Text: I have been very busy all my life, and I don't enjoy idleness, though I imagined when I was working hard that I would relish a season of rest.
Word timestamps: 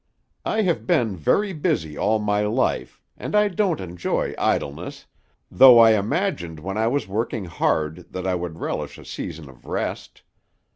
I 0.45 0.63
have 0.63 0.87
been 0.87 1.15
very 1.15 1.53
busy 1.53 1.95
all 1.95 2.17
my 2.17 2.41
life, 2.43 2.99
and 3.17 3.35
I 3.35 3.49
don't 3.49 3.79
enjoy 3.79 4.33
idleness, 4.35 5.05
though 5.51 5.77
I 5.77 5.91
imagined 5.91 6.59
when 6.59 6.75
I 6.75 6.87
was 6.87 7.07
working 7.07 7.45
hard 7.45 8.07
that 8.11 8.25
I 8.25 8.33
would 8.33 8.57
relish 8.57 8.97
a 8.97 9.05
season 9.05 9.47
of 9.47 9.67
rest. 9.67 10.23